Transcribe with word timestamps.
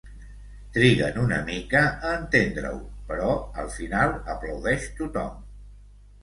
Triguen 0.77 1.19
una 1.23 1.37
mica 1.49 1.81
a 2.07 2.13
entendre-ho, 2.21 2.79
però 3.11 3.29
al 3.65 3.69
final 3.75 4.15
aplaudeix 4.37 4.89
tothom. 5.03 5.39